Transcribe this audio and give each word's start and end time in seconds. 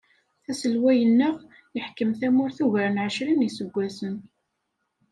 Aselway-nneɣ 0.49 1.35
yeḥkem 1.75 2.11
tamurt 2.19 2.57
ugar 2.65 2.89
n 2.91 3.01
ɛecrin 3.05 3.47
iseggasen. 3.47 4.15